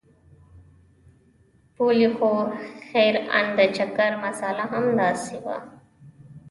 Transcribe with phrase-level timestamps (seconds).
[1.75, 2.29] بولې خو
[2.89, 5.57] خير ان د چکر مساله هم همداسې وه.